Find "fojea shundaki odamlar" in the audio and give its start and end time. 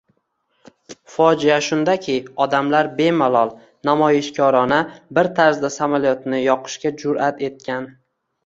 1.15-2.89